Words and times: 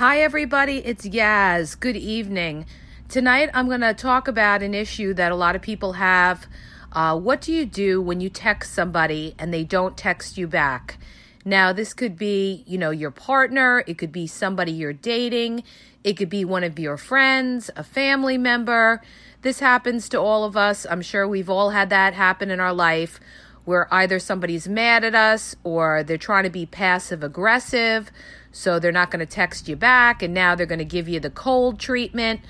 Hi, 0.00 0.22
everybody. 0.22 0.78
It's 0.78 1.06
Yaz. 1.06 1.78
Good 1.78 1.94
evening. 1.94 2.64
Tonight, 3.10 3.50
I'm 3.52 3.68
going 3.68 3.82
to 3.82 3.92
talk 3.92 4.28
about 4.28 4.62
an 4.62 4.72
issue 4.72 5.12
that 5.12 5.30
a 5.30 5.34
lot 5.36 5.54
of 5.54 5.60
people 5.60 5.92
have. 5.92 6.46
Uh, 6.90 7.18
what 7.18 7.42
do 7.42 7.52
you 7.52 7.66
do 7.66 8.00
when 8.00 8.18
you 8.18 8.30
text 8.30 8.72
somebody 8.72 9.34
and 9.38 9.52
they 9.52 9.62
don't 9.62 9.98
text 9.98 10.38
you 10.38 10.46
back? 10.46 10.96
Now, 11.44 11.74
this 11.74 11.92
could 11.92 12.16
be, 12.16 12.64
you 12.66 12.78
know, 12.78 12.90
your 12.90 13.10
partner, 13.10 13.84
it 13.86 13.98
could 13.98 14.10
be 14.10 14.26
somebody 14.26 14.72
you're 14.72 14.94
dating, 14.94 15.64
it 16.02 16.14
could 16.14 16.30
be 16.30 16.46
one 16.46 16.64
of 16.64 16.78
your 16.78 16.96
friends, 16.96 17.70
a 17.76 17.84
family 17.84 18.38
member. 18.38 19.02
This 19.42 19.60
happens 19.60 20.08
to 20.08 20.18
all 20.18 20.44
of 20.44 20.56
us. 20.56 20.86
I'm 20.88 21.02
sure 21.02 21.28
we've 21.28 21.50
all 21.50 21.70
had 21.70 21.90
that 21.90 22.14
happen 22.14 22.50
in 22.50 22.58
our 22.58 22.72
life 22.72 23.20
where 23.66 23.86
either 23.92 24.18
somebody's 24.18 24.66
mad 24.66 25.04
at 25.04 25.14
us 25.14 25.54
or 25.62 26.02
they're 26.02 26.16
trying 26.16 26.44
to 26.44 26.50
be 26.50 26.64
passive 26.64 27.22
aggressive 27.22 28.10
so 28.52 28.78
they're 28.78 28.92
not 28.92 29.10
going 29.10 29.20
to 29.20 29.32
text 29.32 29.68
you 29.68 29.76
back 29.76 30.22
and 30.22 30.34
now 30.34 30.54
they're 30.54 30.66
going 30.66 30.78
to 30.78 30.84
give 30.84 31.08
you 31.08 31.20
the 31.20 31.30
cold 31.30 31.78
treatment. 31.78 32.40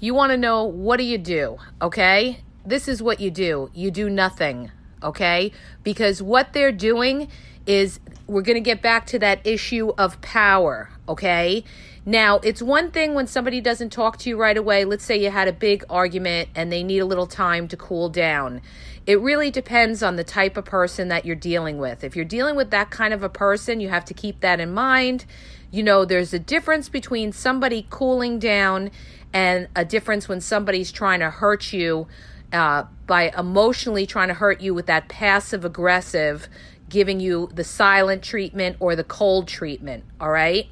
You 0.00 0.14
want 0.14 0.30
to 0.30 0.36
know 0.36 0.64
what 0.64 0.98
do 0.98 1.04
you 1.04 1.18
do, 1.18 1.58
okay? 1.82 2.40
This 2.64 2.86
is 2.88 3.02
what 3.02 3.20
you 3.20 3.30
do. 3.30 3.70
You 3.74 3.90
do 3.90 4.08
nothing, 4.08 4.70
okay? 5.02 5.52
Because 5.82 6.22
what 6.22 6.52
they're 6.52 6.72
doing 6.72 7.28
is 7.66 7.98
we're 8.26 8.42
going 8.42 8.56
to 8.56 8.60
get 8.60 8.80
back 8.80 9.06
to 9.06 9.18
that 9.18 9.46
issue 9.46 9.92
of 9.98 10.20
power, 10.20 10.90
okay? 11.08 11.64
Now, 12.06 12.36
it's 12.38 12.62
one 12.62 12.90
thing 12.90 13.12
when 13.14 13.26
somebody 13.26 13.60
doesn't 13.60 13.90
talk 13.90 14.18
to 14.18 14.30
you 14.30 14.36
right 14.36 14.56
away. 14.56 14.84
Let's 14.84 15.04
say 15.04 15.22
you 15.22 15.30
had 15.30 15.48
a 15.48 15.52
big 15.52 15.84
argument 15.90 16.48
and 16.54 16.72
they 16.72 16.82
need 16.82 17.00
a 17.00 17.04
little 17.04 17.26
time 17.26 17.68
to 17.68 17.76
cool 17.76 18.08
down. 18.08 18.62
It 19.08 19.22
really 19.22 19.50
depends 19.50 20.02
on 20.02 20.16
the 20.16 20.22
type 20.22 20.58
of 20.58 20.66
person 20.66 21.08
that 21.08 21.24
you're 21.24 21.34
dealing 21.34 21.78
with. 21.78 22.04
If 22.04 22.14
you're 22.14 22.26
dealing 22.26 22.56
with 22.56 22.70
that 22.72 22.90
kind 22.90 23.14
of 23.14 23.22
a 23.22 23.30
person, 23.30 23.80
you 23.80 23.88
have 23.88 24.04
to 24.04 24.12
keep 24.12 24.40
that 24.40 24.60
in 24.60 24.70
mind. 24.70 25.24
You 25.70 25.82
know, 25.82 26.04
there's 26.04 26.34
a 26.34 26.38
difference 26.38 26.90
between 26.90 27.32
somebody 27.32 27.86
cooling 27.88 28.38
down 28.38 28.90
and 29.32 29.68
a 29.74 29.82
difference 29.82 30.28
when 30.28 30.42
somebody's 30.42 30.92
trying 30.92 31.20
to 31.20 31.30
hurt 31.30 31.72
you 31.72 32.06
uh, 32.52 32.84
by 33.06 33.32
emotionally 33.34 34.04
trying 34.04 34.28
to 34.28 34.34
hurt 34.34 34.60
you 34.60 34.74
with 34.74 34.84
that 34.88 35.08
passive 35.08 35.64
aggressive, 35.64 36.46
giving 36.90 37.18
you 37.18 37.48
the 37.54 37.64
silent 37.64 38.22
treatment 38.22 38.76
or 38.78 38.94
the 38.94 39.04
cold 39.04 39.48
treatment. 39.48 40.04
All 40.20 40.30
right. 40.30 40.66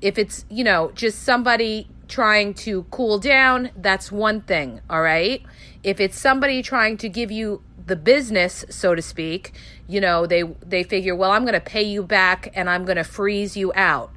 If 0.00 0.16
it's, 0.16 0.46
you 0.48 0.64
know, 0.64 0.92
just 0.94 1.24
somebody 1.24 1.88
trying 2.08 2.54
to 2.54 2.84
cool 2.84 3.18
down, 3.18 3.70
that's 3.76 4.10
one 4.10 4.40
thing. 4.40 4.80
All 4.88 5.02
right. 5.02 5.42
If 5.82 6.00
it's 6.00 6.18
somebody 6.18 6.62
trying 6.62 6.96
to 6.98 7.08
give 7.10 7.30
you 7.30 7.62
the 7.86 7.96
business, 7.96 8.64
so 8.68 8.94
to 8.94 9.02
speak, 9.02 9.52
you 9.88 10.00
know, 10.00 10.26
they 10.26 10.42
they 10.42 10.82
figure, 10.82 11.14
well, 11.14 11.30
I'm 11.30 11.42
going 11.42 11.54
to 11.54 11.60
pay 11.60 11.82
you 11.82 12.02
back 12.02 12.52
and 12.54 12.68
I'm 12.68 12.84
going 12.84 12.96
to 12.96 13.04
freeze 13.04 13.56
you 13.56 13.72
out 13.74 14.10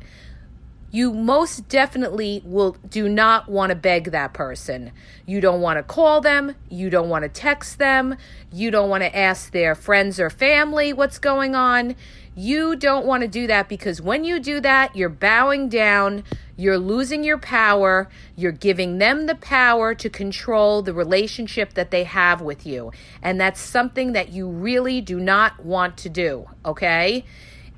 you 0.92 1.14
most 1.14 1.68
definitely 1.68 2.42
will 2.44 2.76
do 2.90 3.08
not 3.08 3.48
want 3.48 3.70
to 3.70 3.76
beg 3.76 4.12
that 4.12 4.34
person. 4.34 4.92
You 5.26 5.40
don't 5.40 5.62
want 5.62 5.78
to 5.78 5.84
call 5.84 6.22
them, 6.22 6.56
you 6.70 6.90
don't 6.90 7.10
want 7.10 7.24
to 7.24 7.30
text 7.30 7.78
them, 7.78 8.16
you 8.52 8.72
don't 8.72 8.90
want 8.90 9.04
to 9.04 9.16
ask 9.16 9.52
their 9.52 9.76
friends 9.76 10.20
or 10.20 10.30
family 10.30 10.94
what's 10.94 11.20
going 11.20 11.56
on. 11.56 11.96
You 12.36 12.76
don't 12.76 13.06
want 13.06 13.22
to 13.22 13.28
do 13.28 13.48
that 13.48 13.68
because 13.68 14.02
when 14.02 14.24
you 14.24 14.40
do 14.40 14.60
that, 14.62 14.96
you're 14.96 15.10
bowing 15.10 15.68
down, 15.68 16.24
you're 16.60 16.78
losing 16.78 17.24
your 17.24 17.38
power, 17.38 18.10
you're 18.36 18.52
giving 18.52 18.98
them 18.98 19.28
the 19.28 19.36
power 19.36 19.96
to 19.96 20.10
control 20.10 20.82
the 20.82 20.94
relationship 20.94 21.74
that 21.74 21.90
they 21.90 22.04
have 22.04 22.42
with 22.42 22.66
you. 22.66 22.92
And 23.22 23.40
that's 23.40 23.62
something 23.62 24.12
that 24.12 24.34
you 24.34 24.50
really 24.50 25.00
do 25.00 25.22
not 25.22 25.64
want 25.64 25.96
to 25.98 26.10
do, 26.10 26.48
okay? 26.66 27.24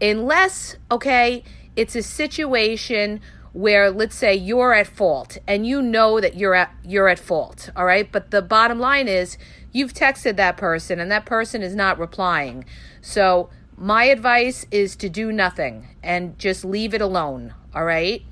Unless, 0.01 0.77
okay, 0.89 1.43
it's 1.75 1.95
a 1.95 2.01
situation 2.01 3.21
where 3.53 3.91
let's 3.91 4.15
say 4.15 4.33
you're 4.33 4.73
at 4.73 4.87
fault 4.87 5.37
and 5.45 5.67
you 5.67 5.81
know 5.81 6.19
that 6.21 6.35
you're 6.35 6.55
at 6.55 6.73
you're 6.85 7.09
at 7.09 7.19
fault 7.19 7.69
all 7.75 7.83
right 7.83 8.09
but 8.09 8.31
the 8.31 8.41
bottom 8.41 8.79
line 8.79 9.09
is 9.09 9.37
you've 9.73 9.93
texted 9.93 10.37
that 10.37 10.55
person 10.55 11.01
and 11.01 11.11
that 11.11 11.25
person 11.25 11.61
is 11.61 11.75
not 11.75 11.99
replying 11.99 12.63
so 13.01 13.49
my 13.75 14.05
advice 14.05 14.65
is 14.71 14.95
to 14.95 15.09
do 15.09 15.33
nothing 15.33 15.85
and 16.01 16.39
just 16.39 16.63
leave 16.63 16.93
it 16.93 17.01
alone 17.01 17.53
all 17.75 17.83
right 17.83 18.23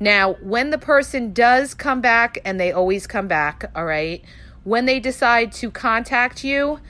now 0.00 0.32
when 0.34 0.70
the 0.70 0.78
person 0.78 1.32
does 1.32 1.74
come 1.74 2.00
back 2.00 2.38
and 2.44 2.58
they 2.58 2.72
always 2.72 3.06
come 3.06 3.28
back 3.28 3.70
all 3.76 3.84
right 3.84 4.24
when 4.64 4.86
they 4.86 4.98
decide 4.98 5.52
to 5.52 5.70
contact 5.70 6.42
you 6.42 6.80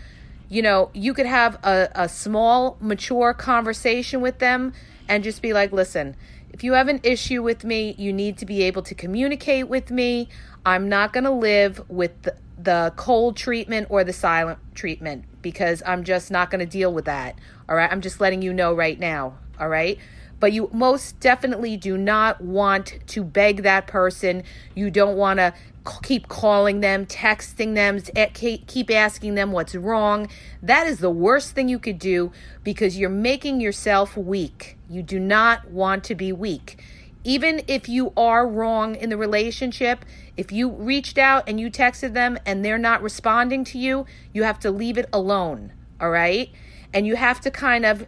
you 0.49 0.63
know 0.63 0.91
you 0.95 1.13
could 1.13 1.27
have 1.27 1.55
a, 1.65 1.89
a 1.95 2.09
small 2.09 2.79
mature 2.81 3.35
conversation 3.35 4.21
with 4.21 4.39
them 4.39 4.73
and 5.11 5.25
just 5.25 5.43
be 5.43 5.53
like, 5.53 5.73
listen, 5.73 6.15
if 6.53 6.63
you 6.63 6.75
have 6.75 6.87
an 6.87 7.01
issue 7.03 7.43
with 7.43 7.65
me, 7.65 7.97
you 7.99 8.13
need 8.13 8.39
to 8.39 8.47
be 8.47 8.63
able 8.63 8.83
to 8.83 8.95
communicate 8.95 9.69
with 9.69 9.91
me. 9.91 10.29
I'm 10.65 10.89
not 10.89 11.13
going 11.13 11.25
to 11.25 11.33
live 11.33 11.83
with 11.91 12.23
the, 12.23 12.37
the 12.57 12.93
cold 12.95 13.37
treatment 13.37 13.89
or 13.91 14.05
the 14.05 14.13
silent 14.13 14.61
treatment 14.75 15.25
because 15.43 15.83
I'm 15.85 16.05
just 16.05 16.31
not 16.31 16.49
going 16.49 16.61
to 16.61 16.67
deal 16.67 16.93
with 16.93 17.07
that. 17.07 17.37
All 17.69 17.75
right. 17.75 17.91
I'm 17.91 18.01
just 18.01 18.21
letting 18.21 18.41
you 18.41 18.53
know 18.53 18.73
right 18.73 18.99
now. 18.99 19.37
All 19.59 19.69
right. 19.69 19.99
But 20.41 20.53
you 20.53 20.71
most 20.73 21.21
definitely 21.21 21.77
do 21.77 21.97
not 21.97 22.41
want 22.41 22.99
to 23.09 23.23
beg 23.23 23.63
that 23.63 23.87
person. 23.87 24.43
You 24.75 24.91
don't 24.91 25.17
want 25.17 25.39
to 25.39 25.55
keep 26.03 26.29
calling 26.29 26.81
them, 26.81 27.07
texting 27.07 27.75
them, 27.75 28.01
eh, 28.17 28.27
keep 28.27 28.91
asking 28.91 29.35
them 29.35 29.53
what's 29.53 29.75
wrong. 29.75 30.29
That 30.63 30.87
is 30.87 30.99
the 30.99 31.11
worst 31.11 31.55
thing 31.55 31.69
you 31.69 31.79
could 31.79 31.99
do 31.99 32.33
because 32.65 32.99
you're 32.99 33.11
making 33.11 33.61
yourself 33.61 34.17
weak. 34.17 34.77
You 34.89 35.03
do 35.03 35.19
not 35.19 35.71
want 35.71 36.05
to 36.05 36.15
be 36.15 36.33
weak. 36.33 36.83
Even 37.23 37.63
if 37.69 37.89
you 37.89 38.13
are 38.17 38.49
wrong 38.49 38.95
in 38.95 39.11
the 39.11 39.17
relationship, 39.17 40.05
if 40.37 40.51
you 40.51 40.71
reached 40.71 41.19
out 41.19 41.45
and 41.47 41.61
you 41.61 41.71
texted 41.71 42.15
them 42.15 42.39
and 42.47 42.65
they're 42.65 42.79
not 42.79 43.03
responding 43.03 43.63
to 43.65 43.79
you, 43.79 44.07
you 44.33 44.43
have 44.43 44.59
to 44.61 44.71
leave 44.71 44.97
it 44.97 45.09
alone. 45.13 45.73
All 46.01 46.11
right. 46.11 46.51
And 46.95 47.07
you 47.07 47.17
have 47.17 47.41
to 47.43 47.51
kind 47.51 47.85
of, 47.85 48.07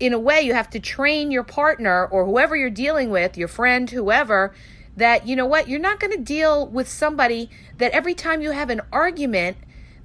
in 0.00 0.14
a 0.14 0.18
way, 0.18 0.40
you 0.40 0.54
have 0.54 0.70
to 0.70 0.80
train 0.80 1.30
your 1.30 1.44
partner 1.44 2.06
or 2.06 2.24
whoever 2.24 2.56
you're 2.56 2.70
dealing 2.70 3.10
with, 3.10 3.36
your 3.36 3.48
friend, 3.48 3.88
whoever, 3.90 4.54
that, 4.96 5.26
you 5.26 5.36
know 5.36 5.46
what, 5.46 5.68
you're 5.68 5.78
not 5.78 6.00
going 6.00 6.12
to 6.12 6.22
deal 6.22 6.66
with 6.66 6.88
somebody 6.88 7.50
that 7.76 7.92
every 7.92 8.14
time 8.14 8.40
you 8.40 8.50
have 8.50 8.70
an 8.70 8.80
argument, 8.90 9.58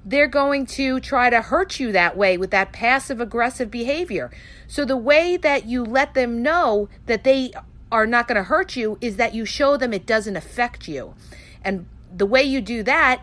they're 0.04 0.28
going 0.28 0.66
to 0.66 1.00
try 1.00 1.30
to 1.30 1.42
hurt 1.42 1.80
you 1.80 1.90
that 1.92 2.16
way 2.16 2.38
with 2.38 2.52
that 2.52 2.72
passive 2.72 3.20
aggressive 3.20 3.70
behavior. 3.70 4.30
So 4.68 4.84
the 4.84 4.96
way 4.96 5.36
that 5.38 5.64
you 5.64 5.82
let 5.82 6.14
them 6.14 6.42
know 6.42 6.88
that 7.06 7.24
they 7.24 7.52
are 7.90 8.06
not 8.06 8.28
going 8.28 8.36
to 8.36 8.44
hurt 8.44 8.76
you 8.76 8.98
is 9.00 9.16
that 9.16 9.34
you 9.34 9.44
show 9.44 9.76
them 9.76 9.92
it 9.92 10.06
doesn't 10.06 10.36
affect 10.36 10.86
you. 10.86 11.14
And 11.64 11.86
the 12.14 12.26
way 12.26 12.42
you 12.42 12.60
do 12.60 12.82
that 12.84 13.22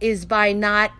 is 0.00 0.24
by 0.26 0.52
not 0.52 0.90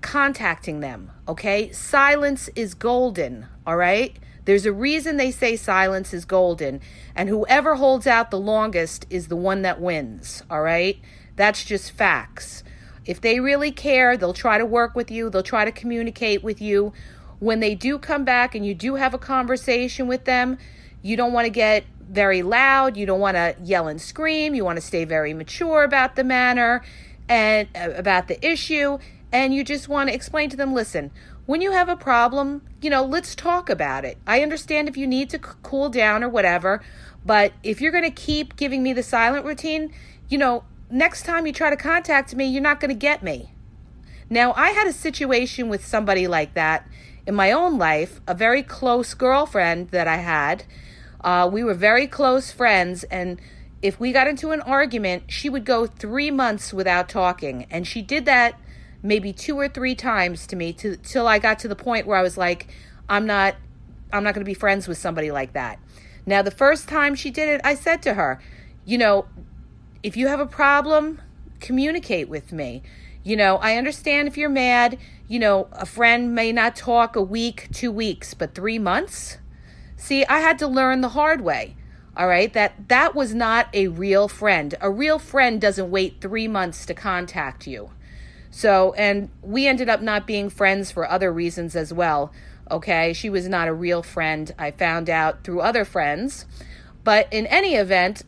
contacting 0.00 0.80
them, 0.80 1.10
okay? 1.26 1.70
Silence 1.72 2.48
is 2.54 2.74
golden, 2.74 3.46
all 3.66 3.76
right? 3.76 4.16
There's 4.48 4.64
a 4.64 4.72
reason 4.72 5.18
they 5.18 5.30
say 5.30 5.56
silence 5.56 6.14
is 6.14 6.24
golden, 6.24 6.80
and 7.14 7.28
whoever 7.28 7.74
holds 7.74 8.06
out 8.06 8.30
the 8.30 8.40
longest 8.40 9.04
is 9.10 9.28
the 9.28 9.36
one 9.36 9.60
that 9.60 9.78
wins, 9.78 10.42
all 10.48 10.62
right? 10.62 10.98
That's 11.36 11.66
just 11.66 11.90
facts. 11.92 12.64
If 13.04 13.20
they 13.20 13.40
really 13.40 13.70
care, 13.70 14.16
they'll 14.16 14.32
try 14.32 14.56
to 14.56 14.64
work 14.64 14.94
with 14.94 15.10
you, 15.10 15.28
they'll 15.28 15.42
try 15.42 15.66
to 15.66 15.70
communicate 15.70 16.42
with 16.42 16.62
you. 16.62 16.94
When 17.40 17.60
they 17.60 17.74
do 17.74 17.98
come 17.98 18.24
back 18.24 18.54
and 18.54 18.64
you 18.64 18.74
do 18.74 18.94
have 18.94 19.12
a 19.12 19.18
conversation 19.18 20.08
with 20.08 20.24
them, 20.24 20.56
you 21.02 21.14
don't 21.14 21.34
want 21.34 21.44
to 21.44 21.50
get 21.50 21.84
very 22.08 22.40
loud. 22.40 22.96
You 22.96 23.04
don't 23.04 23.20
want 23.20 23.36
to 23.36 23.54
yell 23.62 23.86
and 23.86 24.00
scream. 24.00 24.54
You 24.54 24.64
want 24.64 24.76
to 24.76 24.82
stay 24.82 25.04
very 25.04 25.34
mature 25.34 25.84
about 25.84 26.16
the 26.16 26.24
manner 26.24 26.82
and 27.28 27.68
uh, 27.76 27.90
about 27.90 28.28
the 28.28 28.42
issue. 28.42 28.96
And 29.30 29.52
you 29.54 29.62
just 29.62 29.90
want 29.90 30.08
to 30.08 30.14
explain 30.14 30.48
to 30.48 30.56
them 30.56 30.72
listen, 30.72 31.10
when 31.48 31.62
you 31.62 31.72
have 31.72 31.88
a 31.88 31.96
problem, 31.96 32.60
you 32.82 32.90
know, 32.90 33.02
let's 33.02 33.34
talk 33.34 33.70
about 33.70 34.04
it. 34.04 34.18
I 34.26 34.42
understand 34.42 34.86
if 34.86 34.98
you 34.98 35.06
need 35.06 35.30
to 35.30 35.38
cool 35.38 35.88
down 35.88 36.22
or 36.22 36.28
whatever, 36.28 36.82
but 37.24 37.54
if 37.62 37.80
you're 37.80 37.90
going 37.90 38.04
to 38.04 38.10
keep 38.10 38.54
giving 38.54 38.82
me 38.82 38.92
the 38.92 39.02
silent 39.02 39.46
routine, 39.46 39.90
you 40.28 40.36
know, 40.36 40.64
next 40.90 41.22
time 41.22 41.46
you 41.46 41.54
try 41.54 41.70
to 41.70 41.76
contact 41.76 42.36
me, 42.36 42.44
you're 42.44 42.60
not 42.60 42.80
going 42.80 42.90
to 42.90 42.94
get 42.94 43.22
me. 43.22 43.54
Now, 44.28 44.52
I 44.56 44.72
had 44.72 44.86
a 44.88 44.92
situation 44.92 45.70
with 45.70 45.86
somebody 45.86 46.28
like 46.28 46.52
that 46.52 46.86
in 47.26 47.34
my 47.34 47.50
own 47.50 47.78
life, 47.78 48.20
a 48.28 48.34
very 48.34 48.62
close 48.62 49.14
girlfriend 49.14 49.88
that 49.88 50.06
I 50.06 50.16
had. 50.16 50.64
Uh, 51.22 51.48
we 51.50 51.64
were 51.64 51.72
very 51.72 52.06
close 52.06 52.52
friends, 52.52 53.04
and 53.04 53.40
if 53.80 53.98
we 53.98 54.12
got 54.12 54.28
into 54.28 54.50
an 54.50 54.60
argument, 54.60 55.22
she 55.28 55.48
would 55.48 55.64
go 55.64 55.86
three 55.86 56.30
months 56.30 56.74
without 56.74 57.08
talking. 57.08 57.66
And 57.70 57.86
she 57.86 58.02
did 58.02 58.26
that 58.26 58.60
maybe 59.02 59.32
two 59.32 59.56
or 59.56 59.68
three 59.68 59.94
times 59.94 60.46
to 60.48 60.56
me 60.56 60.72
to, 60.74 60.96
till 60.96 61.26
I 61.26 61.38
got 61.38 61.58
to 61.60 61.68
the 61.68 61.76
point 61.76 62.06
where 62.06 62.18
I 62.18 62.22
was 62.22 62.36
like, 62.36 62.68
I'm 63.08 63.26
not 63.26 63.56
I'm 64.12 64.24
not 64.24 64.34
going 64.34 64.44
to 64.44 64.48
be 64.48 64.54
friends 64.54 64.88
with 64.88 64.96
somebody 64.96 65.30
like 65.30 65.52
that. 65.52 65.78
Now, 66.24 66.42
the 66.42 66.50
first 66.50 66.88
time 66.88 67.14
she 67.14 67.30
did 67.30 67.48
it, 67.48 67.60
I 67.62 67.74
said 67.74 68.02
to 68.02 68.14
her, 68.14 68.40
you 68.84 68.96
know, 68.96 69.26
if 70.02 70.16
you 70.16 70.28
have 70.28 70.40
a 70.40 70.46
problem, 70.46 71.20
communicate 71.60 72.28
with 72.28 72.52
me. 72.52 72.82
You 73.22 73.36
know, 73.36 73.56
I 73.56 73.76
understand 73.76 74.28
if 74.28 74.38
you're 74.38 74.48
mad, 74.48 74.98
you 75.26 75.38
know, 75.38 75.68
a 75.72 75.84
friend 75.84 76.34
may 76.34 76.52
not 76.52 76.76
talk 76.76 77.16
a 77.16 77.22
week, 77.22 77.68
two 77.72 77.92
weeks, 77.92 78.32
but 78.32 78.54
three 78.54 78.78
months? 78.78 79.38
See, 79.96 80.24
I 80.24 80.38
had 80.38 80.58
to 80.60 80.66
learn 80.66 81.00
the 81.02 81.10
hard 81.10 81.42
way. 81.42 81.76
All 82.16 82.26
right, 82.26 82.52
that 82.52 82.88
that 82.88 83.14
was 83.14 83.34
not 83.34 83.68
a 83.72 83.88
real 83.88 84.26
friend. 84.26 84.74
A 84.80 84.90
real 84.90 85.18
friend 85.18 85.60
doesn't 85.60 85.90
wait 85.90 86.20
3 86.20 86.48
months 86.48 86.84
to 86.86 86.94
contact 86.94 87.66
you. 87.66 87.90
So, 88.50 88.92
and 88.94 89.30
we 89.42 89.66
ended 89.66 89.88
up 89.88 90.00
not 90.00 90.26
being 90.26 90.48
friends 90.48 90.90
for 90.90 91.08
other 91.08 91.32
reasons 91.32 91.76
as 91.76 91.92
well. 91.92 92.32
Okay, 92.70 93.12
she 93.12 93.30
was 93.30 93.48
not 93.48 93.68
a 93.68 93.72
real 93.72 94.02
friend. 94.02 94.54
I 94.58 94.70
found 94.70 95.08
out 95.08 95.44
through 95.44 95.60
other 95.60 95.84
friends. 95.84 96.44
But 97.04 97.32
in 97.32 97.46
any 97.46 97.74
event, 97.74 98.22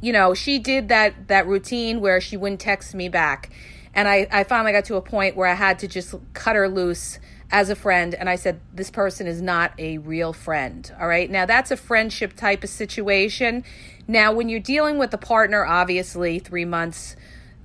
you 0.00 0.12
know, 0.12 0.34
she 0.34 0.58
did 0.58 0.88
that 0.88 1.28
that 1.28 1.46
routine 1.46 2.00
where 2.00 2.20
she 2.20 2.36
wouldn't 2.36 2.60
text 2.60 2.94
me 2.94 3.08
back. 3.08 3.50
And 3.94 4.06
I, 4.06 4.26
I 4.30 4.44
finally 4.44 4.72
got 4.72 4.84
to 4.86 4.96
a 4.96 5.02
point 5.02 5.36
where 5.36 5.48
I 5.48 5.54
had 5.54 5.78
to 5.80 5.88
just 5.88 6.14
cut 6.32 6.56
her 6.56 6.68
loose 6.68 7.18
as 7.50 7.68
a 7.70 7.74
friend. 7.74 8.14
And 8.14 8.28
I 8.28 8.36
said, 8.36 8.60
This 8.72 8.90
person 8.90 9.26
is 9.26 9.42
not 9.42 9.72
a 9.78 9.98
real 9.98 10.32
friend. 10.32 10.90
All 11.00 11.08
right. 11.08 11.30
Now, 11.30 11.46
that's 11.46 11.70
a 11.70 11.76
friendship 11.76 12.34
type 12.36 12.62
of 12.62 12.70
situation. 12.70 13.64
Now, 14.06 14.32
when 14.32 14.48
you're 14.48 14.60
dealing 14.60 14.98
with 14.98 15.12
a 15.14 15.18
partner, 15.18 15.64
obviously, 15.64 16.38
three 16.38 16.64
months, 16.64 17.16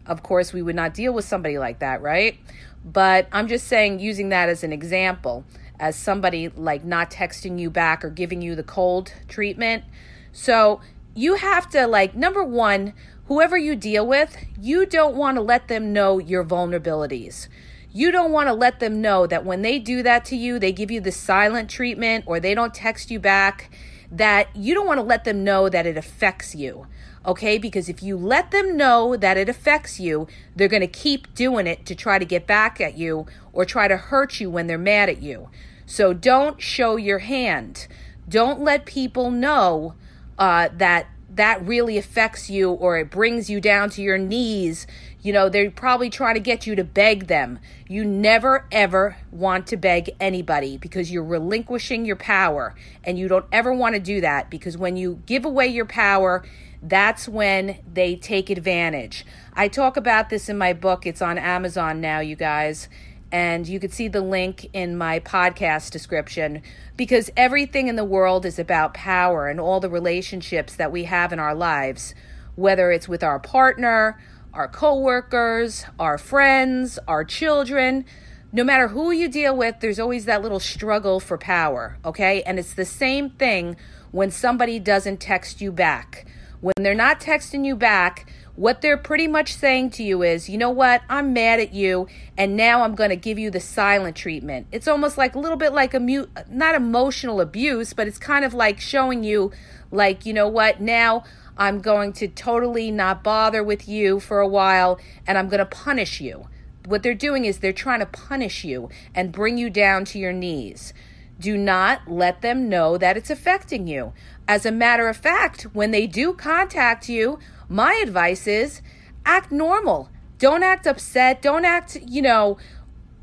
of 0.07 0.23
course, 0.23 0.53
we 0.53 0.61
would 0.61 0.75
not 0.75 0.93
deal 0.93 1.13
with 1.13 1.25
somebody 1.25 1.57
like 1.57 1.79
that, 1.79 2.01
right? 2.01 2.39
But 2.83 3.27
I'm 3.31 3.47
just 3.47 3.67
saying, 3.67 3.99
using 3.99 4.29
that 4.29 4.49
as 4.49 4.63
an 4.63 4.71
example, 4.71 5.43
as 5.79 5.95
somebody 5.95 6.49
like 6.49 6.83
not 6.83 7.11
texting 7.11 7.59
you 7.59 7.69
back 7.69 8.05
or 8.05 8.09
giving 8.09 8.41
you 8.41 8.55
the 8.55 8.63
cold 8.63 9.11
treatment. 9.27 9.83
So, 10.31 10.81
you 11.15 11.35
have 11.35 11.69
to, 11.69 11.87
like, 11.87 12.13
number 12.13 12.43
one, 12.43 12.93
whoever 13.27 13.57
you 13.57 13.75
deal 13.75 14.05
with, 14.05 14.37
you 14.59 14.85
don't 14.85 15.15
want 15.15 15.37
to 15.37 15.41
let 15.41 15.67
them 15.69 15.93
know 15.93 16.19
your 16.19 16.43
vulnerabilities. 16.43 17.47
You 17.91 18.11
don't 18.11 18.33
want 18.33 18.49
to 18.49 18.53
let 18.53 18.81
them 18.81 19.01
know 19.01 19.25
that 19.25 19.45
when 19.45 19.61
they 19.61 19.79
do 19.79 20.03
that 20.03 20.25
to 20.25 20.35
you, 20.35 20.59
they 20.59 20.73
give 20.73 20.91
you 20.91 20.99
the 20.99 21.13
silent 21.13 21.69
treatment 21.69 22.25
or 22.27 22.41
they 22.41 22.53
don't 22.53 22.73
text 22.73 23.09
you 23.09 23.19
back, 23.19 23.73
that 24.11 24.53
you 24.53 24.73
don't 24.73 24.85
want 24.85 24.99
to 24.99 25.05
let 25.05 25.23
them 25.23 25.45
know 25.45 25.69
that 25.69 25.85
it 25.85 25.97
affects 25.97 26.53
you. 26.53 26.85
Okay? 27.25 27.57
Because 27.57 27.89
if 27.89 28.03
you 28.03 28.17
let 28.17 28.51
them 28.51 28.77
know 28.77 29.15
that 29.15 29.37
it 29.37 29.49
affects 29.49 29.99
you, 29.99 30.27
they're 30.55 30.67
going 30.67 30.81
to 30.81 30.87
keep 30.87 31.33
doing 31.33 31.67
it 31.67 31.85
to 31.85 31.95
try 31.95 32.19
to 32.19 32.25
get 32.25 32.47
back 32.47 32.79
at 32.79 32.97
you 32.97 33.25
or 33.51 33.65
try 33.65 33.87
to 33.87 33.97
hurt 33.97 34.39
you 34.39 34.49
when 34.49 34.67
they're 34.67 34.77
mad 34.77 35.09
at 35.09 35.21
you. 35.21 35.49
So 35.85 36.13
don't 36.13 36.61
show 36.61 36.95
your 36.95 37.19
hand. 37.19 37.87
Don't 38.27 38.61
let 38.61 38.85
people 38.85 39.29
know 39.31 39.93
uh, 40.37 40.69
that 40.73 41.07
that 41.35 41.65
really 41.65 41.97
affects 41.97 42.49
you 42.49 42.71
or 42.71 42.97
it 42.97 43.11
brings 43.11 43.49
you 43.49 43.59
down 43.59 43.89
to 43.89 44.01
your 44.01 44.17
knees. 44.17 44.87
You 45.21 45.33
know, 45.33 45.49
they're 45.49 45.69
probably 45.69 46.09
trying 46.09 46.35
to 46.35 46.39
get 46.39 46.65
you 46.65 46.75
to 46.75 46.83
beg 46.83 47.27
them. 47.27 47.59
You 47.87 48.05
never, 48.05 48.65
ever 48.71 49.17
want 49.31 49.67
to 49.67 49.77
beg 49.77 50.11
anybody 50.19 50.77
because 50.77 51.11
you're 51.11 51.23
relinquishing 51.23 52.05
your 52.05 52.15
power. 52.15 52.73
And 53.03 53.19
you 53.19 53.27
don't 53.27 53.45
ever 53.51 53.73
want 53.73 53.95
to 53.95 53.99
do 53.99 54.21
that 54.21 54.49
because 54.49 54.77
when 54.77 54.95
you 54.95 55.21
give 55.25 55.43
away 55.43 55.67
your 55.67 55.85
power, 55.85 56.45
that's 56.89 57.27
when 57.27 57.79
they 57.91 58.15
take 58.15 58.51
advantage. 58.51 59.25
I 59.53 59.67
talk 59.67 59.97
about 59.97 60.29
this 60.29 60.49
in 60.49 60.57
my 60.57 60.71
book. 60.73 61.07
It's 61.07 61.21
on 61.21 61.37
Amazon 61.39 61.99
now, 61.99 62.19
you 62.19 62.35
guys. 62.35 62.89
And 63.31 63.67
you 63.67 63.79
could 63.79 63.91
see 63.91 64.07
the 64.07 64.21
link 64.21 64.69
in 64.71 64.95
my 64.95 65.19
podcast 65.19 65.89
description 65.89 66.61
because 66.95 67.31
everything 67.35 67.87
in 67.87 67.95
the 67.95 68.05
world 68.05 68.45
is 68.45 68.59
about 68.59 68.93
power 68.93 69.47
and 69.47 69.59
all 69.59 69.79
the 69.79 69.89
relationships 69.89 70.75
that 70.75 70.91
we 70.91 71.05
have 71.05 71.33
in 71.33 71.39
our 71.39 71.55
lives, 71.55 72.13
whether 72.55 72.91
it's 72.91 73.09
with 73.09 73.23
our 73.23 73.39
partner, 73.39 74.21
our 74.53 74.67
coworkers, 74.67 75.85
our 75.99 76.19
friends, 76.19 76.99
our 77.07 77.25
children. 77.25 78.05
No 78.53 78.63
matter 78.63 78.89
who 78.89 79.11
you 79.11 79.27
deal 79.27 79.57
with, 79.57 79.79
there's 79.79 79.99
always 79.99 80.25
that 80.25 80.43
little 80.43 80.61
struggle 80.61 81.19
for 81.19 81.37
power, 81.37 81.97
okay? 82.05 82.43
And 82.43 82.59
it's 82.59 82.75
the 82.75 82.85
same 82.85 83.31
thing 83.31 83.75
when 84.11 84.29
somebody 84.29 84.79
doesn't 84.79 85.19
text 85.19 85.59
you 85.59 85.71
back. 85.71 86.25
When 86.65 86.73
they're 86.83 86.95
not 86.95 87.19
texting 87.19 87.63
you 87.63 87.75
back, 87.75 88.27
what 88.55 88.81
they're 88.81 88.97
pretty 88.97 89.27
much 89.27 89.53
saying 89.53 89.91
to 89.91 90.03
you 90.03 90.23
is, 90.23 90.49
you 90.49 90.57
know 90.57 90.71
what, 90.71 91.03
I'm 91.07 91.31
mad 91.31 91.59
at 91.59 91.75
you, 91.75 92.07
and 92.39 92.57
now 92.57 92.81
I'm 92.81 92.95
going 92.95 93.11
to 93.11 93.15
give 93.15 93.37
you 93.37 93.51
the 93.51 93.59
silent 93.59 94.15
treatment. 94.15 94.65
It's 94.71 94.87
almost 94.87 95.15
like 95.15 95.35
a 95.35 95.39
little 95.39 95.59
bit 95.59 95.73
like 95.73 95.93
a 95.93 95.99
mute, 95.99 96.27
not 96.49 96.73
emotional 96.73 97.39
abuse, 97.39 97.93
but 97.93 98.07
it's 98.07 98.17
kind 98.17 98.43
of 98.43 98.55
like 98.55 98.79
showing 98.79 99.23
you, 99.23 99.51
like, 99.91 100.25
you 100.25 100.33
know 100.33 100.47
what, 100.47 100.81
now 100.81 101.23
I'm 101.55 101.81
going 101.81 102.13
to 102.13 102.27
totally 102.27 102.89
not 102.89 103.23
bother 103.23 103.63
with 103.63 103.87
you 103.87 104.19
for 104.19 104.39
a 104.39 104.47
while, 104.47 104.99
and 105.27 105.37
I'm 105.37 105.49
going 105.49 105.59
to 105.59 105.67
punish 105.67 106.19
you. 106.19 106.47
What 106.85 107.03
they're 107.03 107.13
doing 107.13 107.45
is 107.45 107.59
they're 107.59 107.73
trying 107.73 107.99
to 107.99 108.07
punish 108.07 108.63
you 108.63 108.89
and 109.13 109.31
bring 109.31 109.59
you 109.59 109.69
down 109.69 110.03
to 110.05 110.17
your 110.17 110.33
knees. 110.33 110.95
Do 111.39 111.57
not 111.57 112.07
let 112.07 112.41
them 112.41 112.69
know 112.69 112.97
that 112.97 113.17
it's 113.17 113.29
affecting 113.29 113.87
you. 113.87 114.13
As 114.47 114.65
a 114.65 114.71
matter 114.71 115.07
of 115.07 115.17
fact, 115.17 115.63
when 115.73 115.91
they 115.91 116.07
do 116.07 116.33
contact 116.33 117.09
you, 117.09 117.39
my 117.67 117.93
advice 118.03 118.47
is 118.47 118.81
act 119.25 119.51
normal. 119.51 120.09
Don't 120.37 120.63
act 120.63 120.85
upset. 120.87 121.41
Don't 121.41 121.65
act, 121.65 121.97
you 122.05 122.21
know, 122.21 122.57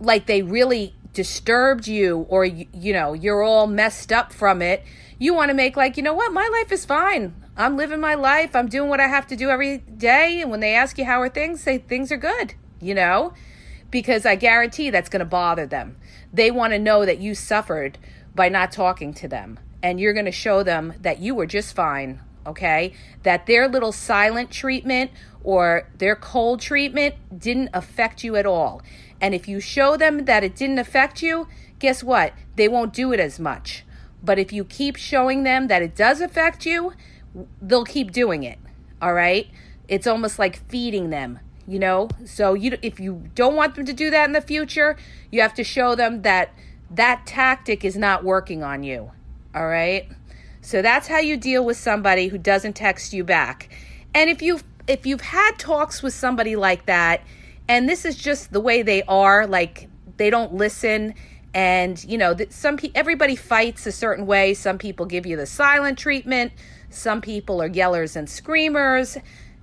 like 0.01 0.27
they 0.27 0.43
really 0.43 0.95
disturbed 1.13 1.87
you 1.87 2.27
or, 2.29 2.45
you 2.45 2.93
know, 2.93 3.13
you're 3.13 3.43
all 3.43 3.67
messed 3.67 4.13
up 4.13 4.33
from 4.33 4.63
it. 4.63 4.83
You 5.19 5.35
want 5.35 5.51
to 5.51 5.55
make 5.55 5.77
like, 5.77 5.97
you 5.97 6.03
know 6.03 6.15
what, 6.15 6.33
my 6.33 6.49
life 6.61 6.73
is 6.73 6.85
fine. 6.85 7.35
I'm 7.57 7.77
living 7.77 8.01
my 8.01 8.15
life. 8.15 8.57
I'm 8.57 8.69
doing 8.69 8.89
what 8.89 9.01
I 9.01 9.09
have 9.09 9.27
to 9.29 9.37
do 9.37 9.51
every 9.51 9.79
day. 9.79 10.41
And 10.41 10.51
when 10.51 10.61
they 10.61 10.75
ask 10.75 10.99
you 10.99 11.05
how 11.05 11.21
are 11.21 11.29
things, 11.29 11.63
say 11.63 11.79
things 11.79 12.11
are 12.11 12.17
good, 12.17 12.55
you 12.81 12.95
know, 12.95 13.35
because 13.93 14.27
I 14.27 14.35
guarantee 14.35 14.91
that's 14.91 15.09
going 15.09 15.21
to 15.21 15.25
bother 15.25 15.67
them. 15.67 15.97
They 16.33 16.51
want 16.51 16.73
to 16.73 16.81
know 16.81 17.07
that 17.07 17.21
you 17.21 17.37
suffered 17.37 17.99
by 18.35 18.49
not 18.49 18.73
talking 18.73 19.15
to 19.15 19.29
them 19.29 19.61
and 19.81 20.01
you're 20.01 20.13
going 20.13 20.25
to 20.25 20.33
show 20.33 20.65
them 20.65 20.95
that 21.03 21.21
you 21.21 21.37
were 21.37 21.47
just 21.47 21.77
fine 21.77 22.21
okay? 22.47 22.93
That 23.23 23.47
their 23.47 23.69
little 23.69 23.93
silent 23.93 24.51
treatment 24.51 25.11
or 25.43 25.89
their 25.97 26.17
cold 26.17 26.61
treatment 26.61 27.15
didn't 27.37 27.71
affect 27.73 28.25
you 28.25 28.37
at 28.37 28.47
all. 28.47 28.83
And 29.21 29.35
if 29.35 29.49
you 29.49 29.61
show 29.61 29.97
them 29.97 30.25
that 30.25 30.45
it 30.45 30.57
didn't 30.57 30.79
affect 30.79 31.23
you, 31.23 31.49
guess 31.79 32.03
what? 32.03 32.33
They 32.57 32.69
won't 32.69 32.93
do 32.93 33.13
it 33.13 33.21
as 33.21 33.39
much. 33.39 33.85
But 34.23 34.39
if 34.39 34.53
you 34.53 34.65
keep 34.65 34.97
showing 34.97 35.43
them 35.43 35.69
that 35.69 35.83
it 35.83 35.95
does 35.95 36.21
affect 36.21 36.67
you, 36.67 36.93
they'll 37.61 37.85
keep 37.85 38.13
doing 38.13 38.43
it. 38.43 38.59
All 39.01 39.15
right? 39.15 39.49
It's 39.89 40.07
almost 40.07 40.39
like 40.39 40.69
feeding 40.69 41.11
them, 41.11 41.41
you 41.67 41.79
know? 41.79 42.09
So 42.25 42.55
you 42.55 42.79
if 42.83 43.01
you 43.01 43.29
don't 43.35 43.55
want 43.55 43.75
them 43.75 43.87
to 43.87 43.93
do 43.93 44.11
that 44.11 44.27
in 44.27 44.33
the 44.33 44.41
future, 44.41 44.97
you 45.31 45.41
have 45.41 45.55
to 45.55 45.65
show 45.65 45.95
them 45.95 46.23
that 46.23 46.55
that 46.91 47.27
tactic 47.27 47.85
is 47.85 47.97
not 47.97 48.25
working 48.25 48.63
on 48.63 48.83
you. 48.83 49.11
All 49.55 49.67
right? 49.67 50.09
So 50.61 50.81
that's 50.81 51.09
how 51.09 51.19
you 51.19 51.37
deal 51.37 51.65
with 51.65 51.77
somebody 51.77 52.29
who 52.29 52.39
doesn't 52.39 52.75
text 52.75 53.13
you 53.13 53.25
back. 53.25 53.69
And 54.15 54.31
if 54.31 54.43
you 54.43 54.61
if 54.87 55.07
you've 55.07 55.21
had 55.21 55.59
talks 55.59 56.03
with 56.03 56.15
somebody 56.15 56.57
like 56.57 56.87
that 56.87 57.23
and 57.69 57.89
this 57.89 58.05
is 58.05 58.17
just 58.17 58.53
the 58.53 58.61
way 58.61 58.83
they 58.83 59.03
are, 59.05 59.47
like 59.47 59.89
they 60.17 60.31
don't 60.31 60.55
listen 60.55 61.15
and 61.55 62.03
you 62.05 62.17
know, 62.17 62.35
some 62.51 62.77
pe- 62.77 62.93
everybody 62.95 63.37
fights 63.37 63.87
a 63.87 63.93
certain 63.93 64.27
way. 64.27 64.55
Some 64.55 64.79
people 64.79 65.07
give 65.07 65.27
you 65.27 65.37
the 65.37 65.47
silent 65.47 65.99
treatment. 65.99 66.53
Some 66.91 67.21
people 67.21 67.63
are 67.63 67.69
yellers 67.69 68.17
and 68.17 68.29
screamers. 68.29 69.19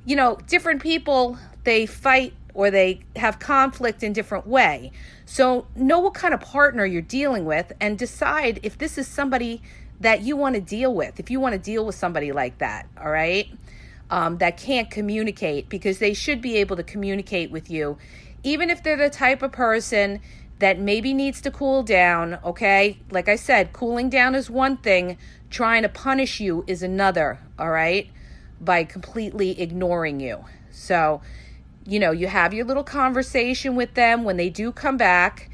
You 0.06 0.16
know, 0.16 0.38
different 0.48 0.82
people 0.82 1.38
they 1.70 1.86
fight 1.86 2.34
or 2.56 2.72
they 2.72 3.00
have 3.16 3.38
conflict 3.38 4.02
in 4.02 4.12
different 4.12 4.48
way. 4.48 4.92
So 5.26 5.68
know 5.76 6.00
what 6.00 6.16
kind 6.16 6.34
of 6.34 6.40
partner 6.42 6.84
you're 6.84 7.04
dealing 7.04 7.46
with 7.46 7.72
and 7.80 7.96
decide 7.96 8.60
if 8.64 8.80
this 8.80 8.98
is 8.98 9.08
somebody 9.08 9.62
that 10.00 10.22
you 10.22 10.36
want 10.36 10.56
to 10.56 10.62
deal 10.62 10.92
with. 10.92 11.20
If 11.20 11.30
you 11.30 11.40
want 11.40 11.54
to 11.54 11.60
deal 11.60 11.86
with 11.86 11.94
somebody 11.94 12.32
like 12.32 12.58
that, 12.58 12.88
all 13.00 13.12
right, 13.12 13.48
um, 14.10 14.40
that 14.40 14.58
can't 14.58 14.90
communicate, 14.90 15.70
because 15.70 16.00
they 16.00 16.16
should 16.16 16.42
be 16.42 16.56
able 16.56 16.76
to 16.76 16.82
communicate 16.82 17.52
with 17.52 17.70
you, 17.70 18.00
even 18.44 18.72
if 18.72 18.82
they're 18.82 18.98
the 18.98 19.12
type 19.12 19.44
of 19.44 19.52
person 19.52 20.20
that 20.58 20.80
maybe 20.80 21.14
needs 21.14 21.42
to 21.42 21.52
cool 21.52 21.84
down, 21.84 22.40
okay? 22.44 22.98
Like 23.12 23.30
I 23.30 23.36
said, 23.36 23.74
cooling 23.74 24.10
down 24.10 24.34
is 24.34 24.50
one 24.50 24.78
thing, 24.78 25.20
trying 25.52 25.84
to 25.84 25.90
punish 25.90 26.40
you 26.40 26.64
is 26.66 26.82
another, 26.82 27.40
all 27.60 27.70
right? 27.70 28.10
By 28.60 28.86
completely 28.86 29.62
ignoring 29.62 30.20
you. 30.20 30.46
So, 30.72 31.22
you 31.90 32.00
know, 32.00 32.12
you 32.12 32.28
have 32.28 32.54
your 32.54 32.66
little 32.66 32.84
conversation 32.84 33.76
with 33.76 33.96
them 33.96 34.24
when 34.24 34.38
they 34.38 34.50
do 34.50 34.72
come 34.72 34.96
back. 34.96 35.50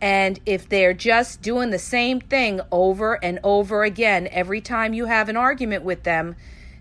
And 0.00 0.38
if 0.46 0.68
they're 0.68 0.94
just 0.94 1.42
doing 1.42 1.70
the 1.70 1.78
same 1.78 2.20
thing 2.20 2.60
over 2.70 3.22
and 3.22 3.38
over 3.42 3.82
again 3.82 4.28
every 4.30 4.60
time 4.60 4.94
you 4.94 5.06
have 5.06 5.28
an 5.28 5.36
argument 5.36 5.82
with 5.82 6.04
them, 6.04 6.36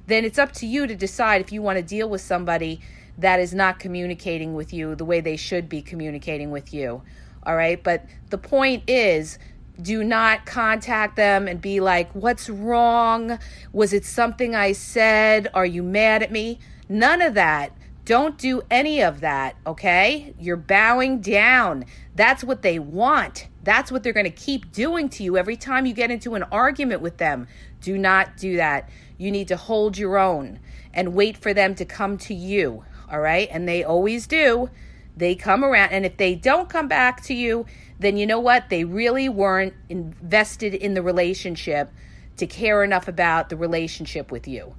then 0.08 0.26
it's 0.26 0.38
up 0.38 0.52
to 0.54 0.66
you 0.66 0.88
to 0.88 0.96
decide 0.96 1.42
if 1.42 1.52
you 1.52 1.62
want 1.62 1.78
to 1.78 1.84
deal 1.84 2.08
with 2.08 2.22
somebody 2.22 2.82
that 3.18 3.40
is 3.40 3.54
not 3.54 3.80
communicating 3.80 4.54
with 4.54 4.72
you 4.72 4.96
the 4.96 5.06
way 5.06 5.20
they 5.22 5.36
should 5.36 5.68
be 5.68 5.82
communicating 5.82 6.52
with 6.52 6.74
you. 6.74 7.02
All 7.44 7.56
right. 7.56 7.82
But 7.84 8.06
the 8.30 8.38
point 8.38 8.84
is, 8.88 9.40
do 9.82 10.04
not 10.04 10.46
contact 10.46 11.16
them 11.16 11.48
and 11.48 11.60
be 11.60 11.80
like, 11.80 12.12
What's 12.14 12.50
wrong? 12.50 13.40
Was 13.74 13.92
it 13.92 14.06
something 14.06 14.56
I 14.56 14.74
said? 14.74 15.50
Are 15.54 15.66
you 15.66 15.84
mad 15.84 16.22
at 16.22 16.32
me? 16.32 16.60
None 16.88 17.22
of 17.22 17.34
that. 17.34 17.72
Don't 18.10 18.40
do 18.40 18.64
any 18.72 19.04
of 19.04 19.22
that, 19.22 19.56
okay? 19.68 20.34
You're 20.40 20.58
bowing 20.58 21.22
down. 21.22 21.86
That's 22.16 22.44
what 22.44 22.64
they 22.64 22.80
want. 22.80 23.48
That's 23.62 23.92
what 23.92 24.02
they're 24.02 24.14
going 24.14 24.24
to 24.24 24.32
keep 24.32 24.72
doing 24.72 25.10
to 25.10 25.22
you 25.22 25.38
every 25.38 25.56
time 25.56 25.86
you 25.86 25.94
get 25.94 26.10
into 26.10 26.34
an 26.34 26.42
argument 26.52 27.02
with 27.02 27.18
them. 27.18 27.46
Do 27.82 28.00
not 28.00 28.36
do 28.36 28.58
that. 28.58 28.90
You 29.20 29.30
need 29.30 29.48
to 29.50 29.58
hold 29.58 29.96
your 29.96 30.18
own 30.18 30.58
and 30.92 31.14
wait 31.14 31.38
for 31.38 31.54
them 31.54 31.76
to 31.76 31.86
come 31.86 32.18
to 32.18 32.34
you, 32.34 32.84
all 33.12 33.20
right? 33.20 33.48
And 33.52 33.70
they 33.70 33.84
always 33.84 34.26
do. 34.26 34.72
They 35.16 35.36
come 35.36 35.64
around, 35.64 35.92
and 35.92 36.04
if 36.04 36.18
they 36.18 36.34
don't 36.34 36.68
come 36.68 36.88
back 36.88 37.22
to 37.26 37.36
you, 37.36 37.68
then 38.00 38.18
you 38.18 38.26
know 38.26 38.40
what? 38.40 38.70
They 38.70 38.86
really 38.86 39.30
weren't 39.30 39.76
invested 39.88 40.74
in 40.74 40.96
the 40.96 41.04
relationship 41.04 41.92
to 42.38 42.48
care 42.48 42.84
enough 42.84 43.08
about 43.08 43.50
the 43.50 43.56
relationship 43.56 44.32
with 44.32 44.48
you. 44.48 44.74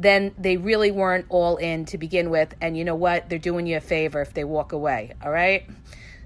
Then 0.00 0.32
they 0.38 0.56
really 0.56 0.92
weren't 0.92 1.26
all 1.28 1.56
in 1.56 1.84
to 1.86 1.98
begin 1.98 2.30
with. 2.30 2.54
And 2.60 2.76
you 2.76 2.84
know 2.84 2.94
what? 2.94 3.28
They're 3.28 3.38
doing 3.38 3.66
you 3.66 3.76
a 3.76 3.80
favor 3.80 4.22
if 4.22 4.32
they 4.32 4.44
walk 4.44 4.72
away. 4.72 5.12
All 5.22 5.32
right. 5.32 5.68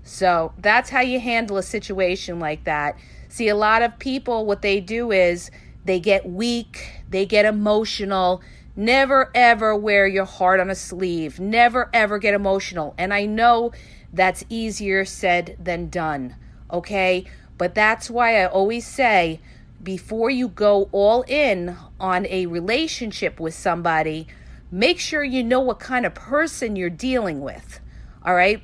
So 0.05 0.53
that's 0.59 0.91
how 0.91 1.01
you 1.01 1.19
handle 1.19 1.57
a 1.57 1.63
situation 1.63 2.39
like 2.39 2.65
that. 2.65 2.99
See, 3.29 3.49
a 3.49 3.57
lot 3.57 3.83
of 3.83 3.99
people, 3.99 4.45
what 4.45 4.61
they 4.61 4.81
do 4.81 5.11
is 5.11 5.51
they 5.85 6.01
get 6.01 6.29
weak, 6.29 7.03
they 7.09 7.25
get 7.25 7.47
emotional. 7.47 8.43
Never 8.77 9.31
ever 9.35 9.77
wear 9.77 10.07
your 10.07 10.25
heart 10.25 10.61
on 10.61 10.71
a 10.71 10.75
sleeve. 10.75 11.41
Never 11.41 11.89
ever 11.93 12.19
get 12.19 12.35
emotional. 12.35 12.95
And 12.99 13.13
I 13.13 13.27
know 13.27 13.73
that's 14.13 14.45
easier 14.49 15.05
said 15.05 15.57
than 15.59 15.89
done, 15.89 16.37
okay? 16.71 17.25
But 17.59 17.75
that's 17.75 18.11
why 18.11 18.43
I 18.43 18.47
always 18.47 18.87
say 18.87 19.41
before 19.83 20.31
you 20.31 20.49
go 20.49 20.89
all 20.93 21.23
in 21.23 21.77
on 21.99 22.27
a 22.27 22.47
relationship 22.47 23.41
with 23.41 23.55
somebody, 23.55 24.27
make 24.71 24.99
sure 24.99 25.25
you 25.25 25.43
know 25.43 25.61
what 25.61 25.81
kind 25.81 26.07
of 26.07 26.15
person 26.15 26.77
you're 26.77 26.91
dealing 26.91 27.41
with, 27.41 27.81
all 28.25 28.35
right? 28.35 28.63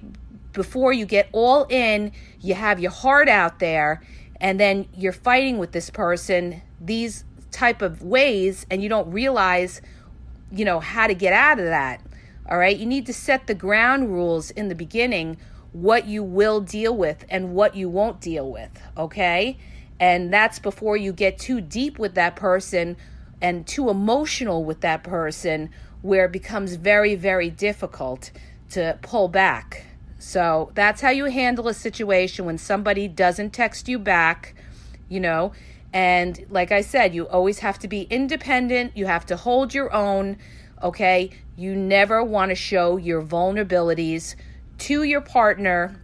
Before 0.53 0.93
you 0.93 1.07
get 1.07 1.29
all 1.33 1.67
in, 1.69 2.13
you 2.41 2.55
have 2.55 2.81
your 2.81 2.91
heart 2.91 3.29
out 3.29 3.59
there, 3.59 4.03
and 4.41 4.59
then 4.59 4.89
you're 4.95 5.13
fighting 5.13 5.59
with 5.59 5.73
this 5.73 5.91
person 5.91 6.63
these 6.81 7.25
type 7.51 7.83
of 7.83 8.03
ways, 8.03 8.67
and 8.71 8.83
you 8.83 8.89
don't 8.89 9.11
realize, 9.11 9.83
you 10.53 10.65
know, 10.65 10.81
how 10.81 11.07
to 11.07 11.15
get 11.15 11.33
out 11.33 11.59
of 11.59 11.67
that. 11.67 12.01
All 12.49 12.57
right. 12.57 12.77
You 12.77 12.87
need 12.87 13.05
to 13.07 13.13
set 13.13 13.47
the 13.47 13.55
ground 13.55 14.11
rules 14.11 14.51
in 14.51 14.69
the 14.69 14.75
beginning 14.75 15.37
what 15.73 16.07
you 16.07 16.23
will 16.23 16.61
deal 16.61 16.97
with 16.97 17.27
and 17.29 17.53
what 17.53 17.77
you 17.77 17.91
won't 17.91 18.21
deal 18.21 18.51
with. 18.51 18.71
Okay. 18.97 19.59
And 20.01 20.33
that's 20.33 20.59
before 20.59 20.97
you 20.97 21.13
get 21.13 21.39
too 21.39 21.61
deep 21.61 21.99
with 21.99 22.15
that 22.15 22.37
person 22.37 22.97
and 23.41 23.67
too 23.67 23.91
emotional 23.91 24.65
with 24.65 24.81
that 24.81 25.03
person, 25.03 25.71
where 26.03 26.27
it 26.27 26.33
becomes 26.33 26.75
very, 26.75 27.15
very 27.15 27.51
difficult 27.51 28.31
to 28.71 28.99
pull 29.03 29.29
back. 29.29 29.87
So 30.19 30.71
that's 30.75 31.01
how 31.01 31.11
you 31.11 31.27
handle 31.27 31.69
a 31.69 31.75
situation 31.75 32.45
when 32.45 32.59
somebody 32.59 33.09
doesn't 33.09 33.51
text 33.51 33.89
you 33.89 33.99
back, 33.99 34.55
you 35.09 35.21
know. 35.21 35.53
And 35.93 36.45
like 36.51 36.71
I 36.71 36.83
said, 36.83 37.15
you 37.15 37.27
always 37.29 37.61
have 37.61 37.79
to 37.81 37.89
be 37.89 38.03
independent, 38.03 38.97
you 38.97 39.07
have 39.07 39.25
to 39.27 39.37
hold 39.37 39.75
your 39.75 39.93
own 39.93 40.37
okay? 40.83 41.31
You 41.57 41.75
never 41.75 42.23
want 42.23 42.51
to 42.51 42.55
show 42.55 42.97
your 42.97 43.23
vulnerabilities 43.23 44.35
to 44.79 45.03
your 45.03 45.21
partner 45.21 46.01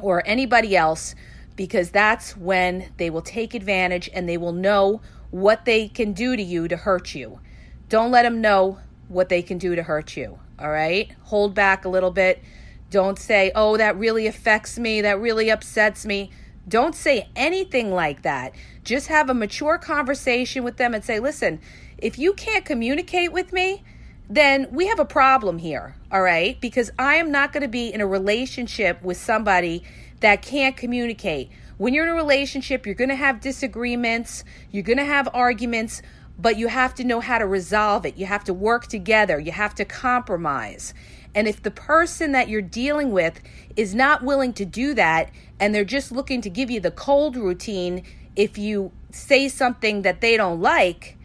or 0.00 0.22
anybody 0.26 0.76
else 0.76 1.14
because 1.56 1.90
that's 1.90 2.36
when 2.36 2.92
they 2.96 3.10
will 3.10 3.22
take 3.22 3.54
advantage 3.54 4.08
and 4.12 4.28
they 4.28 4.36
will 4.36 4.52
know 4.52 5.00
what 5.30 5.64
they 5.64 5.88
can 5.88 6.12
do 6.12 6.36
to 6.36 6.42
you 6.42 6.68
to 6.68 6.76
hurt 6.76 7.14
you. 7.14 7.40
Don't 7.88 8.10
let 8.10 8.22
them 8.22 8.40
know 8.40 8.78
what 9.08 9.28
they 9.28 9.42
can 9.42 9.58
do 9.58 9.74
to 9.74 9.82
hurt 9.82 10.16
you, 10.16 10.38
all 10.58 10.70
right? 10.70 11.10
Hold 11.24 11.54
back 11.54 11.84
a 11.84 11.88
little 11.88 12.10
bit. 12.10 12.42
Don't 12.90 13.18
say, 13.18 13.52
oh, 13.54 13.76
that 13.76 13.96
really 13.96 14.26
affects 14.26 14.78
me, 14.78 15.00
that 15.00 15.20
really 15.20 15.50
upsets 15.50 16.04
me. 16.04 16.30
Don't 16.68 16.94
say 16.94 17.28
anything 17.34 17.90
like 17.90 18.22
that. 18.22 18.54
Just 18.84 19.08
have 19.08 19.28
a 19.28 19.34
mature 19.34 19.78
conversation 19.78 20.62
with 20.62 20.76
them 20.76 20.94
and 20.94 21.04
say, 21.04 21.18
listen, 21.18 21.60
if 21.98 22.18
you 22.18 22.34
can't 22.34 22.64
communicate 22.64 23.32
with 23.32 23.52
me, 23.52 23.82
then 24.28 24.68
we 24.70 24.86
have 24.86 24.98
a 24.98 25.04
problem 25.04 25.58
here, 25.58 25.96
all 26.10 26.22
right? 26.22 26.60
Because 26.60 26.90
I 26.98 27.16
am 27.16 27.30
not 27.30 27.52
going 27.52 27.62
to 27.62 27.68
be 27.68 27.92
in 27.92 28.00
a 28.00 28.06
relationship 28.06 29.02
with 29.02 29.16
somebody 29.16 29.82
that 30.20 30.42
can't 30.42 30.76
communicate. 30.76 31.50
When 31.76 31.94
you're 31.94 32.04
in 32.04 32.12
a 32.12 32.14
relationship, 32.14 32.86
you're 32.86 32.94
going 32.94 33.10
to 33.10 33.16
have 33.16 33.40
disagreements, 33.40 34.44
you're 34.70 34.84
going 34.84 34.98
to 34.98 35.04
have 35.04 35.28
arguments, 35.34 36.00
but 36.38 36.56
you 36.56 36.68
have 36.68 36.94
to 36.94 37.04
know 37.04 37.20
how 37.20 37.38
to 37.38 37.46
resolve 37.46 38.06
it. 38.06 38.16
You 38.16 38.26
have 38.26 38.44
to 38.44 38.54
work 38.54 38.86
together, 38.86 39.38
you 39.38 39.52
have 39.52 39.74
to 39.76 39.84
compromise. 39.84 40.94
And 41.34 41.48
if 41.48 41.62
the 41.62 41.70
person 41.70 42.32
that 42.32 42.48
you're 42.48 42.62
dealing 42.62 43.10
with 43.10 43.40
is 43.76 43.94
not 43.94 44.22
willing 44.22 44.52
to 44.54 44.64
do 44.64 44.94
that 44.94 45.30
and 45.58 45.74
they're 45.74 45.84
just 45.84 46.12
looking 46.12 46.40
to 46.42 46.50
give 46.50 46.70
you 46.70 46.80
the 46.80 46.90
cold 46.90 47.36
routine 47.36 48.04
if 48.36 48.58
you 48.58 48.92
say 49.10 49.48
something 49.48 50.02
that 50.02 50.20
they 50.20 50.36
don't 50.36 50.60
like, 50.60 51.16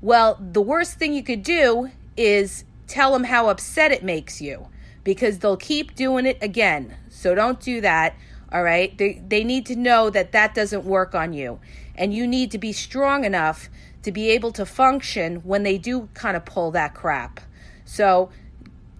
well, 0.00 0.36
the 0.40 0.60
worst 0.60 0.98
thing 0.98 1.12
you 1.12 1.22
could 1.22 1.42
do 1.42 1.90
is 2.16 2.64
tell 2.86 3.12
them 3.12 3.24
how 3.24 3.48
upset 3.48 3.92
it 3.92 4.02
makes 4.02 4.40
you 4.40 4.68
because 5.04 5.38
they'll 5.38 5.56
keep 5.56 5.94
doing 5.94 6.26
it 6.26 6.38
again. 6.40 6.96
So 7.08 7.34
don't 7.34 7.60
do 7.60 7.80
that. 7.80 8.14
All 8.52 8.62
right. 8.62 8.96
They, 8.96 9.22
they 9.26 9.44
need 9.44 9.66
to 9.66 9.76
know 9.76 10.10
that 10.10 10.32
that 10.32 10.54
doesn't 10.54 10.84
work 10.84 11.14
on 11.14 11.32
you. 11.32 11.58
And 11.94 12.12
you 12.12 12.26
need 12.26 12.50
to 12.50 12.58
be 12.58 12.72
strong 12.72 13.24
enough 13.24 13.68
to 14.02 14.12
be 14.12 14.30
able 14.30 14.52
to 14.52 14.66
function 14.66 15.36
when 15.36 15.62
they 15.62 15.78
do 15.78 16.08
kind 16.14 16.36
of 16.36 16.44
pull 16.44 16.70
that 16.72 16.94
crap. 16.94 17.40
So 17.84 18.30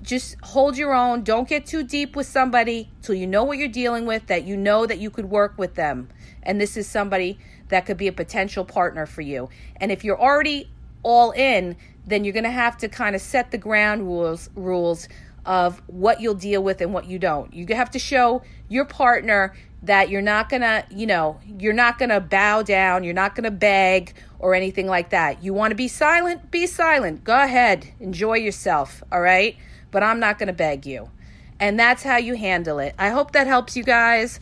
just 0.02 0.36
hold 0.42 0.76
your 0.76 0.94
own. 0.94 1.22
Don't 1.22 1.48
get 1.48 1.66
too 1.66 1.82
deep 1.82 2.16
with 2.16 2.26
somebody 2.26 2.90
till 3.02 3.14
you 3.14 3.26
know 3.26 3.44
what 3.44 3.58
you're 3.58 3.68
dealing 3.68 4.06
with, 4.06 4.26
that 4.26 4.44
you 4.44 4.56
know 4.56 4.86
that 4.86 4.98
you 4.98 5.10
could 5.10 5.26
work 5.26 5.54
with 5.56 5.74
them. 5.74 6.08
And 6.42 6.60
this 6.60 6.76
is 6.76 6.88
somebody 6.88 7.38
that 7.68 7.86
could 7.86 7.96
be 7.96 8.08
a 8.08 8.12
potential 8.12 8.64
partner 8.64 9.06
for 9.06 9.22
you. 9.22 9.48
And 9.76 9.92
if 9.92 10.04
you're 10.04 10.20
already 10.20 10.70
all 11.02 11.30
in, 11.32 11.76
then 12.06 12.24
you're 12.24 12.32
going 12.32 12.44
to 12.44 12.50
have 12.50 12.76
to 12.78 12.88
kind 12.88 13.14
of 13.14 13.22
set 13.22 13.50
the 13.50 13.58
ground 13.58 14.02
rules 14.02 14.50
rules 14.54 15.08
of 15.44 15.82
what 15.88 16.20
you'll 16.20 16.34
deal 16.34 16.62
with 16.62 16.80
and 16.80 16.94
what 16.94 17.06
you 17.06 17.18
don't. 17.18 17.52
You 17.52 17.66
have 17.74 17.90
to 17.90 17.98
show 17.98 18.42
your 18.68 18.84
partner 18.84 19.54
that 19.82 20.08
you're 20.08 20.22
not 20.22 20.48
going 20.48 20.62
to, 20.62 20.84
you 20.90 21.06
know, 21.06 21.40
you're 21.58 21.72
not 21.72 21.98
going 21.98 22.10
to 22.10 22.20
bow 22.20 22.62
down, 22.62 23.02
you're 23.02 23.14
not 23.14 23.34
going 23.34 23.44
to 23.44 23.50
beg 23.50 24.14
or 24.38 24.54
anything 24.54 24.86
like 24.86 25.10
that. 25.10 25.42
You 25.42 25.52
want 25.52 25.72
to 25.72 25.74
be 25.74 25.88
silent? 25.88 26.50
Be 26.50 26.66
silent. 26.66 27.24
Go 27.24 27.42
ahead. 27.42 27.88
Enjoy 27.98 28.34
yourself, 28.34 29.02
all 29.10 29.20
right? 29.20 29.56
But 29.90 30.04
I'm 30.04 30.20
not 30.20 30.38
going 30.38 30.46
to 30.46 30.52
beg 30.52 30.86
you. 30.86 31.10
And 31.58 31.78
that's 31.78 32.02
how 32.02 32.16
you 32.16 32.34
handle 32.34 32.78
it. 32.78 32.94
I 32.98 33.10
hope 33.10 33.32
that 33.32 33.46
helps 33.46 33.76
you 33.76 33.82
guys. 33.82 34.38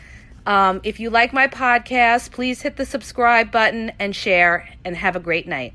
Um, 0.46 0.80
if 0.84 1.00
you 1.00 1.10
like 1.10 1.32
my 1.32 1.48
podcast, 1.48 2.30
please 2.30 2.62
hit 2.62 2.76
the 2.76 2.86
subscribe 2.86 3.50
button 3.50 3.92
and 3.98 4.16
share, 4.16 4.68
and 4.84 4.96
have 4.96 5.16
a 5.16 5.20
great 5.20 5.46
night. 5.46 5.74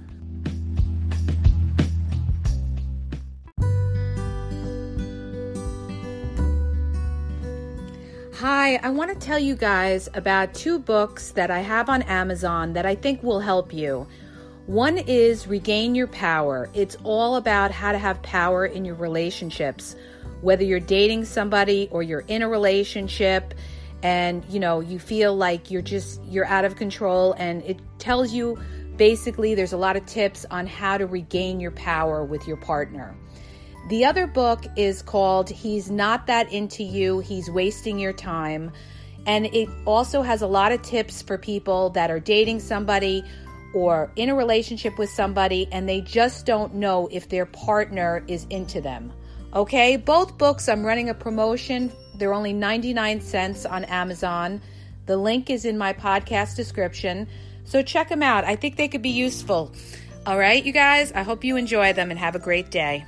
Hi, 8.41 8.77
I 8.77 8.89
want 8.89 9.11
to 9.11 9.27
tell 9.27 9.37
you 9.37 9.53
guys 9.53 10.09
about 10.15 10.55
two 10.55 10.79
books 10.79 11.29
that 11.33 11.51
I 11.51 11.59
have 11.59 11.89
on 11.89 12.01
Amazon 12.01 12.73
that 12.73 12.87
I 12.87 12.95
think 12.95 13.21
will 13.21 13.39
help 13.39 13.71
you. 13.71 14.07
One 14.65 14.97
is 14.97 15.45
Regain 15.45 15.93
Your 15.93 16.07
Power. 16.07 16.67
It's 16.73 16.97
all 17.03 17.35
about 17.35 17.69
how 17.69 17.91
to 17.91 17.99
have 17.99 18.19
power 18.23 18.65
in 18.65 18.83
your 18.83 18.95
relationships, 18.95 19.95
whether 20.41 20.63
you're 20.63 20.79
dating 20.79 21.25
somebody 21.25 21.87
or 21.91 22.01
you're 22.01 22.23
in 22.27 22.41
a 22.41 22.49
relationship 22.49 23.53
and 24.01 24.43
you 24.45 24.59
know, 24.59 24.79
you 24.79 24.97
feel 24.97 25.35
like 25.35 25.69
you're 25.69 25.83
just 25.83 26.19
you're 26.23 26.47
out 26.47 26.65
of 26.65 26.75
control 26.75 27.33
and 27.33 27.61
it 27.61 27.79
tells 27.99 28.33
you 28.33 28.57
basically 28.95 29.53
there's 29.53 29.73
a 29.73 29.77
lot 29.77 29.95
of 29.95 30.03
tips 30.07 30.47
on 30.49 30.65
how 30.65 30.97
to 30.97 31.05
regain 31.05 31.59
your 31.59 31.69
power 31.69 32.25
with 32.25 32.47
your 32.47 32.57
partner. 32.57 33.15
The 33.87 34.05
other 34.05 34.27
book 34.27 34.65
is 34.75 35.01
called 35.01 35.49
He's 35.49 35.89
Not 35.89 36.27
That 36.27 36.51
Into 36.53 36.83
You, 36.83 37.19
He's 37.19 37.49
Wasting 37.49 37.99
Your 37.99 38.13
Time. 38.13 38.71
And 39.25 39.47
it 39.47 39.69
also 39.85 40.21
has 40.21 40.41
a 40.41 40.47
lot 40.47 40.71
of 40.71 40.81
tips 40.81 41.21
for 41.21 41.37
people 41.37 41.89
that 41.91 42.09
are 42.09 42.19
dating 42.19 42.59
somebody 42.59 43.23
or 43.73 44.11
in 44.15 44.29
a 44.29 44.35
relationship 44.35 44.97
with 44.97 45.09
somebody 45.09 45.67
and 45.71 45.87
they 45.87 46.01
just 46.01 46.45
don't 46.45 46.73
know 46.75 47.07
if 47.11 47.29
their 47.29 47.45
partner 47.45 48.23
is 48.27 48.45
into 48.49 48.81
them. 48.81 49.11
Okay, 49.53 49.97
both 49.97 50.37
books, 50.37 50.69
I'm 50.69 50.85
running 50.85 51.09
a 51.09 51.13
promotion. 51.13 51.91
They're 52.15 52.33
only 52.33 52.53
99 52.53 53.21
cents 53.21 53.65
on 53.65 53.83
Amazon. 53.85 54.61
The 55.05 55.17
link 55.17 55.49
is 55.49 55.65
in 55.65 55.77
my 55.77 55.93
podcast 55.93 56.55
description. 56.55 57.27
So 57.65 57.81
check 57.81 58.09
them 58.09 58.23
out. 58.23 58.43
I 58.43 58.55
think 58.55 58.77
they 58.77 58.87
could 58.87 59.01
be 59.01 59.09
useful. 59.09 59.73
All 60.25 60.37
right, 60.37 60.63
you 60.63 60.71
guys, 60.71 61.11
I 61.11 61.23
hope 61.23 61.43
you 61.43 61.57
enjoy 61.57 61.93
them 61.93 62.11
and 62.11 62.19
have 62.19 62.35
a 62.35 62.39
great 62.39 62.71
day. 62.71 63.05